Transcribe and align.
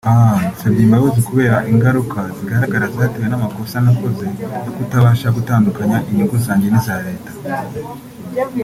«Nsabye 0.53 0.81
imbabazi 0.85 1.19
kubera 1.29 1.57
ingaruka 1.71 2.19
zigaragara 2.37 2.85
zatewe 2.95 3.25
n'amakosa 3.29 3.75
nakoze 3.85 4.25
yo 4.65 4.71
kutabasha 4.75 5.27
gutandukanya 5.37 5.97
inyungu 6.09 6.35
zanjye 6.45 6.67
n'iza 6.69 6.95
leta 7.05 7.31